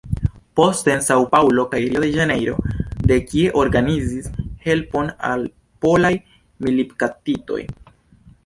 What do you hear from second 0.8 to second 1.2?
en